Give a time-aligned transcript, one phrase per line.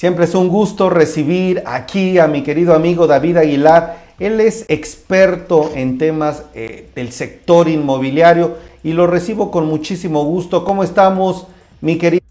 [0.00, 4.02] Siempre es un gusto recibir aquí a mi querido amigo David Aguilar.
[4.18, 10.64] Él es experto en temas eh, del sector inmobiliario y lo recibo con muchísimo gusto.
[10.64, 11.48] ¿Cómo estamos,
[11.82, 12.24] mi querido?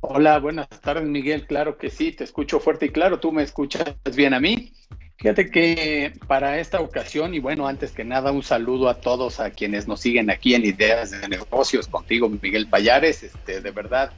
[0.00, 1.46] Hola, buenas tardes, Miguel.
[1.46, 3.20] Claro que sí, te escucho fuerte y claro.
[3.20, 4.70] ¿Tú me escuchas bien a mí?
[5.18, 9.50] Fíjate que para esta ocasión, y bueno, antes que nada, un saludo a todos a
[9.50, 14.12] quienes nos siguen aquí en Ideas de Negocios contigo, Miguel Payares, este, de verdad,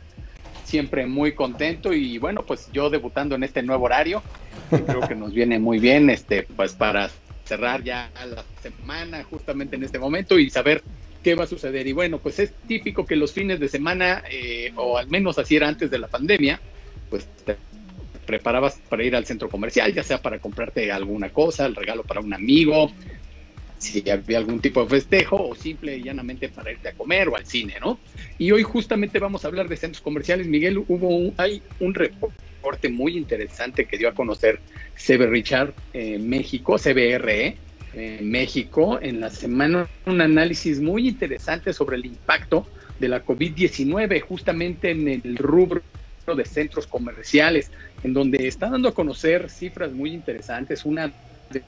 [0.64, 4.22] siempre muy contento y bueno, pues yo debutando en este nuevo horario,
[4.86, 7.08] creo que nos viene muy bien, este, pues para
[7.46, 10.82] cerrar ya la semana justamente en este momento y saber
[11.24, 11.86] qué va a suceder.
[11.86, 15.56] Y bueno, pues es típico que los fines de semana, eh, o al menos así
[15.56, 16.60] era antes de la pandemia,
[17.08, 17.26] pues
[18.30, 22.20] preparabas para ir al centro comercial, ya sea para comprarte alguna cosa, el regalo para
[22.20, 22.92] un amigo,
[23.76, 27.34] si había algún tipo de festejo o simple y llanamente para irte a comer o
[27.36, 27.98] al cine, ¿no?
[28.38, 30.46] Y hoy justamente vamos a hablar de centros comerciales.
[30.46, 34.60] Miguel, hubo un, hay un reporte muy interesante que dio a conocer
[34.94, 37.56] CB Richard en México, CBRE,
[37.94, 42.68] en México, en la semana un análisis muy interesante sobre el impacto
[43.00, 45.82] de la COVID-19 justamente en el rubro
[46.34, 47.70] de centros comerciales,
[48.02, 50.84] en donde está dando a conocer cifras muy interesantes.
[50.84, 51.12] Una
[51.50, 51.62] de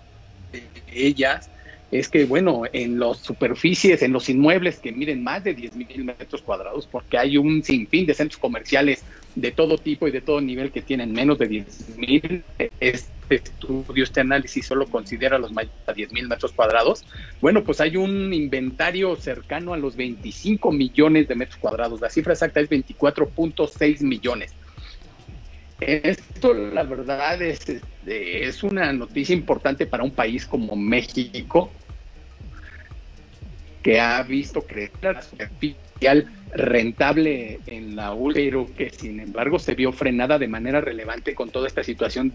[0.92, 1.48] ellas
[1.90, 6.04] es que, bueno, en las superficies, en los inmuebles que miden más de 10 mil
[6.04, 10.40] metros cuadrados, porque hay un sinfín de centros comerciales de todo tipo y de todo
[10.40, 12.44] nivel que tienen menos de 10 mil,
[13.36, 17.04] este estudio, este análisis solo considera los mayores a 10 mil metros cuadrados.
[17.40, 22.00] Bueno, pues hay un inventario cercano a los 25 millones de metros cuadrados.
[22.00, 24.54] La cifra exacta es 24.6 millones.
[25.80, 31.70] Esto, la verdad, es, este, es una noticia importante para un país como México,
[33.82, 39.74] que ha visto crecer la superficial rentable en la UL, pero que sin embargo se
[39.74, 42.32] vio frenada de manera relevante con toda esta situación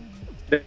[0.49, 0.63] de,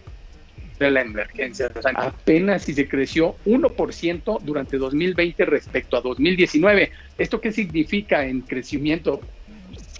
[0.89, 1.69] la emergencia.
[1.93, 6.91] apenas si se creció 1% durante 2020 respecto a 2019.
[7.17, 9.21] ¿Esto qué significa en crecimiento?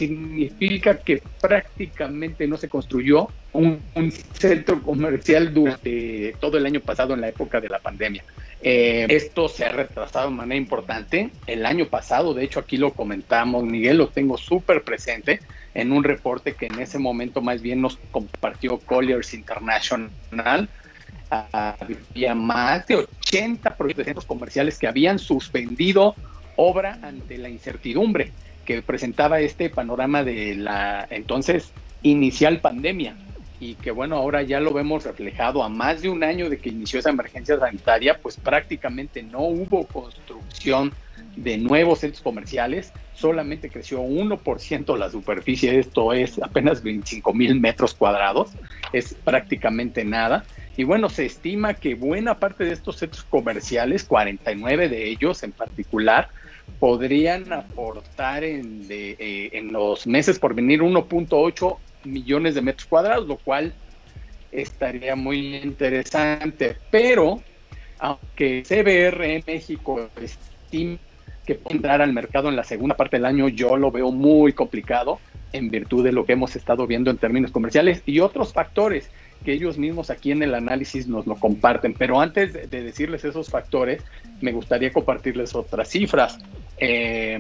[0.02, 3.80] significa que prácticamente no se construyó un,
[4.34, 8.24] centro comercial durante todo el año pasado en la época de la pandemia.
[8.64, 11.32] Eh, esto se ha retrasado de manera importante.
[11.48, 15.40] El año pasado, de hecho, aquí lo comentamos, Miguel, lo tengo súper presente
[15.74, 20.70] en un reporte que en ese momento más bien nos compartió Colliers International.
[21.30, 26.16] había más de 80 proyectos comerciales que habían suspendido
[26.58, 28.32] obra ante la incertidumbre
[28.66, 31.72] que presentaba este panorama de la entonces
[32.04, 33.16] inicial pandemia
[33.62, 36.70] y que bueno, ahora ya lo vemos reflejado a más de un año de que
[36.70, 40.92] inició esa emergencia sanitaria, pues prácticamente no hubo construcción
[41.36, 47.94] de nuevos centros comerciales, solamente creció 1% la superficie, esto es apenas 25 mil metros
[47.94, 48.50] cuadrados,
[48.94, 50.44] es prácticamente nada.
[50.76, 55.52] Y bueno, se estima que buena parte de estos centros comerciales, 49 de ellos en
[55.52, 56.30] particular,
[56.80, 63.38] podrían aportar en, eh, en los meses por venir 1.8 millones de metros cuadrados, lo
[63.38, 63.74] cual
[64.52, 66.78] estaría muy interesante.
[66.90, 67.42] Pero,
[68.00, 70.98] aunque CBR México estima
[71.46, 74.54] que puede entrar al mercado en la segunda parte del año, yo lo veo muy
[74.54, 75.20] complicado
[75.54, 79.10] en virtud de lo que hemos estado viendo en términos comerciales y otros factores
[79.44, 81.94] que ellos mismos aquí en el análisis nos lo comparten.
[81.94, 84.04] Pero antes de, decirles esos factores,
[84.40, 86.38] me gustaría compartirles otras cifras.
[86.78, 87.40] Eh,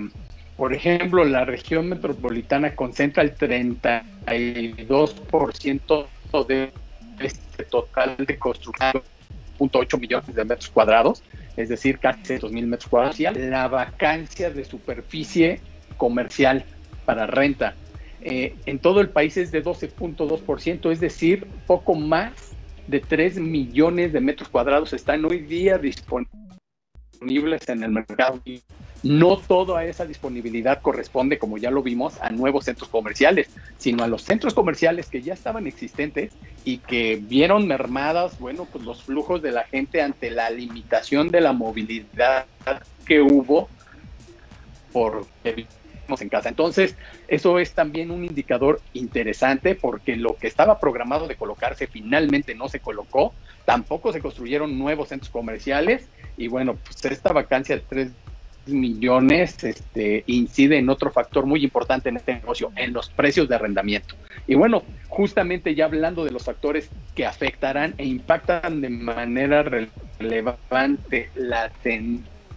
[0.62, 6.06] por ejemplo, la región metropolitana concentra el 32%
[6.48, 6.72] de
[7.20, 9.02] este total de construcción,
[9.58, 11.24] 0.8 millones de metros cuadrados,
[11.58, 13.20] es decir, casi 2 mil metros cuadrados.
[13.20, 15.62] La vacancia de superficie
[15.98, 16.64] comercial
[17.06, 17.74] para renta
[18.22, 22.52] eh, en todo el país es de 12.2%, es decir, poco más
[22.86, 28.40] de 3 millones de metros cuadrados están hoy día disponibles en el mercado.
[29.03, 34.07] No toda esa disponibilidad corresponde, como ya lo vimos, a nuevos centros comerciales, sino a
[34.07, 36.33] los centros comerciales que ya estaban existentes
[36.65, 41.42] y que vieron mermadas, bueno, pues los flujos de la gente ante la limitación de
[41.42, 42.45] la movilidad
[43.06, 43.69] que hubo
[44.92, 45.25] por
[46.19, 46.50] en casa.
[46.50, 46.97] Entonces,
[47.30, 52.68] eso es también un indicador interesante porque lo que estaba programado de colocarse finalmente no
[52.68, 53.33] se colocó,
[53.63, 58.12] tampoco se construyeron nuevos centros comerciales y bueno, pues esta vacancia de 3
[58.66, 63.56] millones este, incide en otro factor muy importante en este negocio, en los precios de
[63.56, 64.16] arrendamiento.
[64.48, 69.63] Y bueno, justamente ya hablando de los factores que afectarán e impactan de manera
[70.19, 71.72] relevante la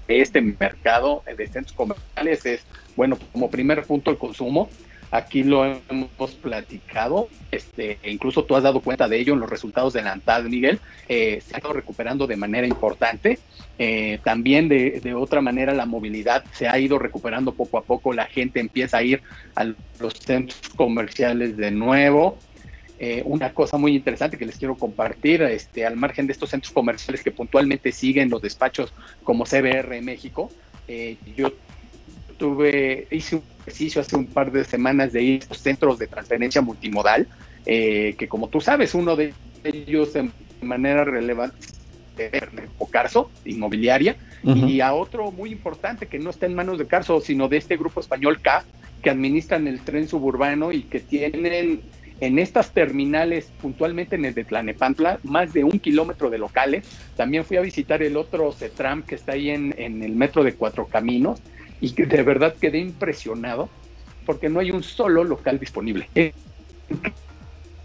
[0.08, 2.64] este mercado de centros comerciales es,
[2.96, 4.68] bueno, como primer punto el consumo.
[5.14, 9.48] Aquí lo hemos platicado, este, e incluso tú has dado cuenta de ello en los
[9.48, 13.38] resultados de la ANTAD, Miguel, eh, se ha estado recuperando de manera importante.
[13.78, 18.12] Eh, también de, de, otra manera la movilidad se ha ido recuperando poco a poco,
[18.12, 19.22] la gente empieza a ir
[19.54, 19.64] a
[20.00, 22.36] los centros comerciales de nuevo.
[22.98, 26.72] Eh, una cosa muy interesante que les quiero compartir, este, al margen de estos centros
[26.72, 30.50] comerciales que puntualmente siguen los despachos como CBR México,
[31.34, 31.50] yo
[32.34, 36.60] tuve, hice un ejercicio hace un par de semanas de ir a centros de transferencia
[36.60, 37.26] multimodal,
[37.66, 39.32] eh, que como tú sabes, uno de
[39.64, 41.56] ellos de manera relevante
[42.16, 42.42] es
[42.90, 47.48] Carso, inmobiliaria, y a otro muy importante que no está en manos de Carso, sino
[47.48, 48.62] de este grupo español K,
[49.02, 51.80] que administran el tren suburbano y que tienen
[52.20, 56.86] en estas terminales, puntualmente en el de Tlanepantla, más de un kilómetro de locales.
[57.16, 60.54] También fui a visitar el otro CETRAM que está ahí en, en el metro de
[60.54, 61.40] Cuatro Caminos
[61.84, 63.68] y que de verdad quedé impresionado
[64.24, 66.08] porque no hay un solo local disponible.
[66.14, 66.32] Es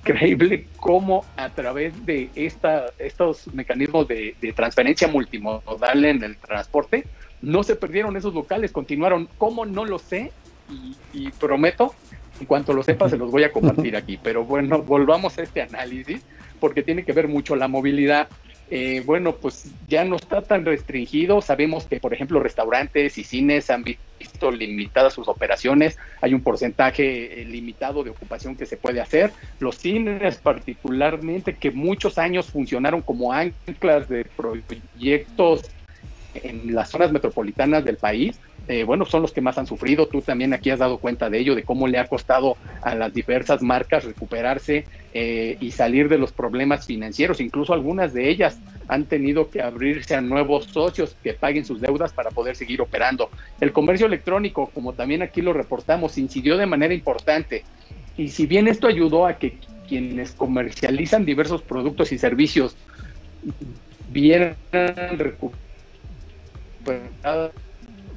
[0.05, 7.07] increíble cómo a través de esta, estos mecanismos de, transferencia multimodal en el transporte,
[7.41, 9.27] no se perdieron esos locales, continuaron.
[9.37, 10.31] ¿Cómo no lo sé?
[10.71, 11.93] Y, y prometo,
[12.39, 14.17] en cuanto lo sepa, se los voy a compartir aquí.
[14.23, 16.21] Pero bueno, volvamos a este análisis,
[16.61, 18.29] porque tiene que ver mucho la movilidad
[18.71, 21.41] eh, bueno, pues ya no está tan restringido.
[21.41, 25.97] Sabemos que, por ejemplo, restaurantes y cines han visto limitadas sus operaciones.
[26.21, 29.31] Hay un porcentaje eh, limitado de ocupación que se puede hacer.
[29.59, 35.63] Los cines, particularmente, que muchos años funcionaron como anclas de proyectos
[36.35, 38.39] en las zonas metropolitanas del país,
[38.69, 40.07] eh, bueno, son los que más han sufrido.
[40.07, 43.11] Tú también aquí has dado cuenta de ello, de cómo le ha costado a las
[43.11, 47.41] diversas marcas recuperarse eh, y salir de los problemas financieros.
[47.41, 52.13] Incluso algunas de ellas han tenido que abrirse a nuevos socios que paguen sus deudas
[52.13, 53.31] para poder seguir operando.
[53.59, 57.63] El comercio electrónico, como también aquí lo reportamos, incidió de manera importante.
[58.17, 59.57] Y si bien esto ayudó a que
[59.87, 62.77] quienes comercializan diversos productos y servicios
[64.11, 64.55] vieran
[65.17, 65.59] recuperados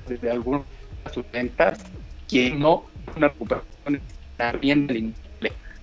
[0.09, 0.63] de algunas
[1.13, 1.79] sus ventas,
[2.29, 2.85] quien no
[3.17, 4.01] una recuperación
[4.61, 5.15] bien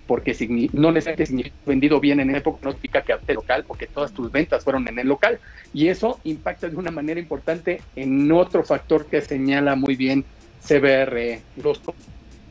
[0.07, 0.35] porque
[0.73, 4.31] no necesariamente significa vendido bien en época, no significa que el local, porque todas tus
[4.31, 5.39] ventas fueron en el local.
[5.71, 10.25] Y eso impacta de una manera importante en otro factor que señala muy bien
[10.67, 11.79] CBR, los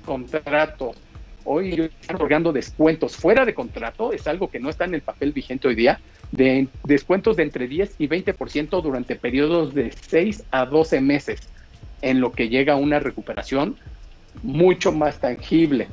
[0.06, 0.96] contratos.
[1.44, 5.32] Hoy están otorgando descuentos fuera de contrato, es algo que no está en el papel
[5.32, 5.98] vigente hoy día,
[6.30, 11.48] de descuentos de entre 10 y 20% durante periodos de 6 a 12 meses
[12.02, 13.76] en lo que llega una recuperación
[14.42, 15.88] mucho más tangible.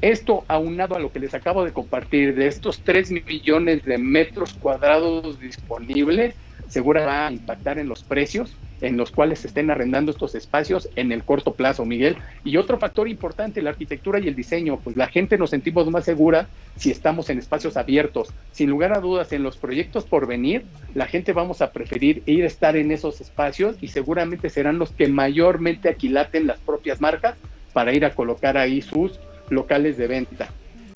[0.00, 4.54] Esto aunado a lo que les acabo de compartir, de estos 3 millones de metros
[4.54, 6.34] cuadrados disponibles,
[6.68, 10.88] seguro va a impactar en los precios en los cuales se estén arrendando estos espacios
[10.96, 12.16] en el corto plazo, Miguel.
[12.44, 16.04] Y otro factor importante, la arquitectura y el diseño, pues la gente nos sentimos más
[16.04, 18.28] segura si estamos en espacios abiertos.
[18.52, 20.64] Sin lugar a dudas, en los proyectos por venir,
[20.94, 24.90] la gente vamos a preferir ir a estar en esos espacios y seguramente serán los
[24.90, 27.36] que mayormente aquilaten las propias marcas
[27.72, 30.48] para ir a colocar ahí sus locales de venta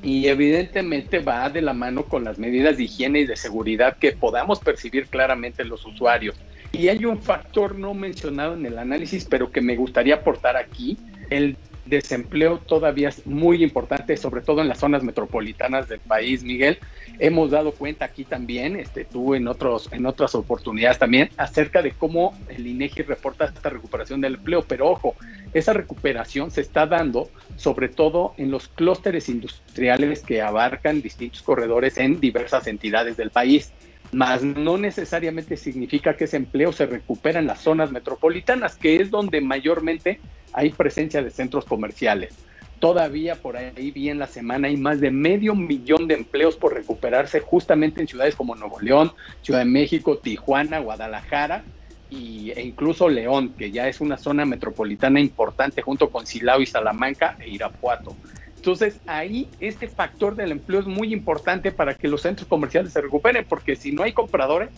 [0.03, 4.13] y evidentemente va de la mano con las medidas de higiene y de seguridad que
[4.13, 6.37] podamos percibir claramente los usuarios.
[6.73, 10.97] Y hay un factor no mencionado en el análisis, pero que me gustaría aportar aquí.
[11.29, 16.79] El desempleo todavía es muy importante, sobre todo en las zonas metropolitanas del país, Miguel.
[17.19, 21.91] Hemos dado cuenta aquí también, este, tú en, otros, en otras oportunidades también, acerca de
[21.91, 24.63] cómo el INEGI reporta esta recuperación del empleo.
[24.63, 25.17] Pero ojo,
[25.53, 31.99] esa recuperación se está dando sobre todo en los clústeres industriales que abarcan distintos corredores
[31.99, 33.73] en diversas entidades del país
[34.13, 39.11] mas no necesariamente significa que ese empleo se recupera en las zonas metropolitanas, que es
[39.11, 40.21] donde mayormente
[40.53, 42.35] hay presencia de centros comerciales.
[42.81, 46.75] Todavía por ahí vi en la semana hay más de medio millón de empleos por
[46.75, 51.63] recuperarse justamente en ciudades como Nuevo León, Ciudad de México, Tijuana, Guadalajara
[52.11, 56.67] y, e incluso León, que ya es una zona metropolitana importante junto con Silao y
[56.67, 58.17] Salamanca e Irapuato.
[58.57, 63.01] Entonces ahí este factor del empleo es muy importante para que los centros comerciales se
[63.01, 64.69] recuperen, porque si no hay compradores,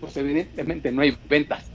[0.00, 1.66] pues evidentemente no hay ventas.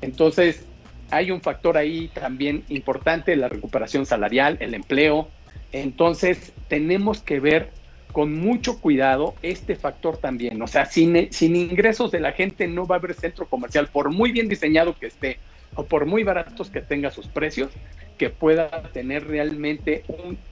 [0.00, 0.64] Entonces
[1.10, 5.28] hay un factor ahí también importante, la recuperación salarial, el empleo.
[5.72, 7.70] Entonces tenemos que ver
[8.12, 10.60] con mucho cuidado este factor también.
[10.62, 14.32] O sea, sin, ingresos de la gente no va a haber centro comercial, por muy
[14.32, 15.38] bien diseñado que esté
[15.74, 17.70] o por muy baratos que tenga sus precios,
[18.18, 20.04] que pueda tener realmente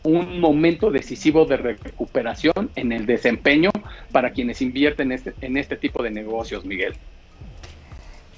[0.03, 3.71] un, momento decisivo de recuperación en el desempeño
[4.11, 6.95] para quienes invierten este, en este tipo de negocios, Miguel.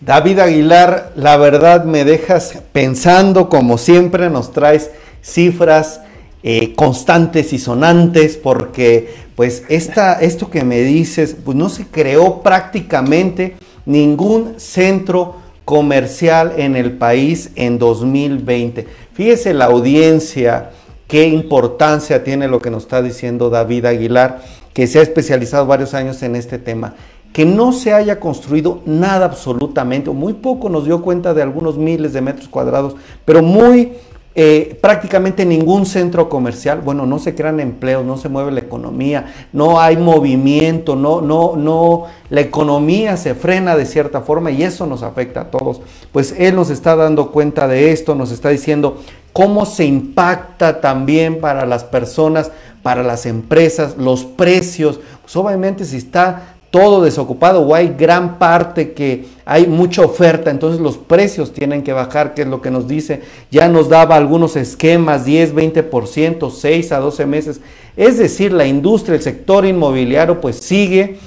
[0.00, 4.90] David Aguilar, la verdad me dejas pensando, como siempre nos traes
[5.22, 6.02] cifras
[6.42, 12.42] eh, constantes y sonantes porque pues esta, esto que me dices, pues no se creó
[12.42, 13.56] prácticamente
[13.86, 18.86] ningún centro comercial en el país en 2020.
[19.14, 20.70] Fíjese la audiencia,
[21.06, 25.94] qué importancia tiene lo que nos está diciendo David Aguilar, que se ha especializado varios
[25.94, 26.94] años en este tema.
[27.32, 31.78] Que no se haya construido nada absolutamente, o muy poco nos dio cuenta de algunos
[31.78, 33.92] miles de metros cuadrados, pero muy
[34.34, 39.26] eh, prácticamente ningún centro comercial, bueno, no se crean empleos, no se mueve la economía,
[39.52, 44.86] no hay movimiento, no, no, no, la economía se frena de cierta forma y eso
[44.86, 45.82] nos afecta a todos.
[46.12, 49.02] Pues él nos está dando cuenta de esto, nos está diciendo
[49.34, 52.50] cómo se impacta también para las personas,
[52.82, 55.00] para las empresas, los precios.
[55.20, 60.80] Pues obviamente si está todo desocupado o hay gran parte que hay mucha oferta, entonces
[60.80, 63.20] los precios tienen que bajar, que es lo que nos dice.
[63.50, 67.60] Ya nos daba algunos esquemas, 10, 20%, 6 a 12 meses.
[67.94, 71.18] Es decir, la industria, el sector inmobiliario, pues sigue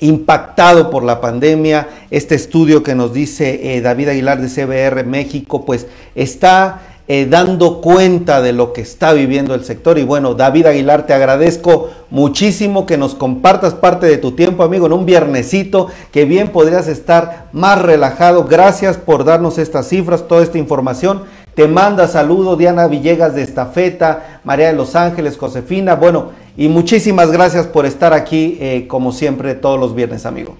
[0.00, 1.88] impactado por la pandemia.
[2.10, 5.86] Este estudio que nos dice eh, David Aguilar de CBR México, pues
[6.16, 9.98] está eh, dando cuenta de lo que está viviendo el sector.
[9.98, 14.86] Y bueno, David Aguilar, te agradezco muchísimo que nos compartas parte de tu tiempo, amigo,
[14.86, 18.44] en un viernesito, que bien podrías estar más relajado.
[18.44, 21.22] Gracias por darnos estas cifras, toda esta información.
[21.54, 25.94] Te manda saludo Diana Villegas de Estafeta, María de los Ángeles, Josefina.
[25.94, 26.26] Bueno,
[26.58, 30.56] y muchísimas gracias por estar aquí, eh, como siempre, todos los viernes, amigo.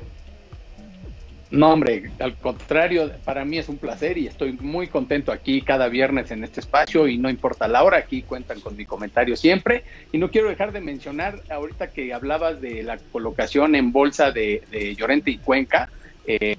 [1.51, 5.89] No, hombre, al contrario, para mí es un placer y estoy muy contento aquí cada
[5.89, 9.85] viernes en este espacio y no importa la hora, aquí cuentan con mi comentario siempre.
[10.13, 14.95] Y no quiero dejar de mencionar, ahorita que hablabas de la colocación en bolsa de,
[14.99, 15.89] Llorente y Cuenca,
[16.27, 16.57] eh,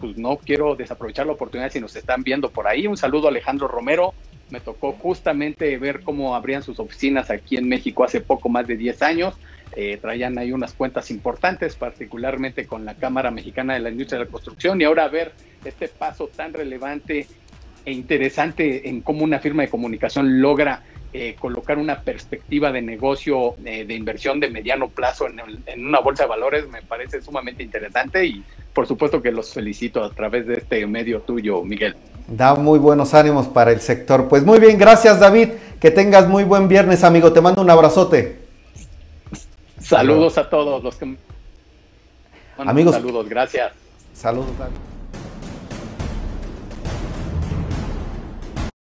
[0.00, 2.88] pues no quiero desaprovechar la oportunidad si nos están viendo por ahí.
[2.88, 4.14] Un saludo a Alejandro Romero.
[4.50, 8.76] Me tocó justamente ver cómo abrían sus oficinas aquí en México hace poco más de
[8.76, 9.34] 10 años
[9.76, 14.24] eh, traían ahí unas cuentas importantes, particularmente con la Cámara Mexicana de la Industria de
[14.24, 15.32] la Construcción, y ahora ver
[15.64, 17.26] este paso tan relevante
[17.84, 23.54] e interesante en cómo una firma de comunicación logra eh, colocar una perspectiva de negocio
[23.64, 27.62] eh, de inversión de mediano plazo en, en, una bolsa de valores me parece sumamente
[27.62, 31.96] interesante y por supuesto que los felicito a través de este medio tuyo, Miguel.
[32.28, 34.28] Da muy buenos ánimos para el sector.
[34.28, 35.50] Pues muy bien, gracias David.
[35.80, 37.32] Que tengas muy buen viernes, amigo.
[37.32, 38.40] Te mando un abrazote.
[39.80, 41.16] Saludos a todos los que...
[42.58, 42.94] Amigos.
[42.94, 43.72] Saludos, gracias.
[44.12, 44.50] Saludos.